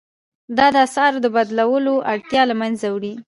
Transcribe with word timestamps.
دا 0.57 0.67
د 0.73 0.77
اسعارو 0.87 1.19
د 1.23 1.27
بدلولو 1.35 1.93
اړتیا 2.13 2.41
له 2.49 2.55
مینځه 2.59 2.87
وړي. 2.91 3.13